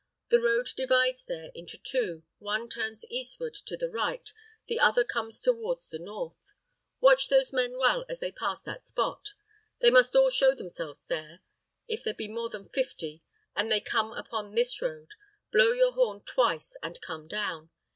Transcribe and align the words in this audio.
The 0.29 0.39
road 0.41 0.67
divides 0.75 1.25
there 1.25 1.51
into 1.53 1.77
two; 1.77 2.23
one 2.39 2.67
turns 2.69 3.05
eastward 3.11 3.53
to 3.53 3.77
the 3.77 3.87
right, 3.87 4.33
the 4.65 4.79
other 4.79 5.03
comes 5.03 5.39
toward 5.39 5.81
the 5.91 5.99
north. 5.99 6.55
Watch 6.99 7.29
those 7.29 7.53
men 7.53 7.77
well 7.77 8.03
as 8.09 8.19
they 8.19 8.31
pass 8.31 8.63
that 8.63 8.83
spot. 8.83 9.33
They 9.79 9.91
must 9.91 10.15
all 10.15 10.31
show 10.31 10.55
themselves 10.55 11.05
there. 11.05 11.41
If 11.87 12.03
there 12.03 12.15
be 12.15 12.27
more 12.27 12.49
than 12.49 12.69
fifty, 12.69 13.21
and 13.55 13.71
they 13.71 13.79
come 13.79 14.11
upon 14.13 14.55
this 14.55 14.81
road, 14.81 15.09
blow 15.51 15.71
your 15.71 15.91
horn 15.91 16.21
twice 16.21 16.75
and 16.81 16.99
come 16.99 17.27
down. 17.27 17.69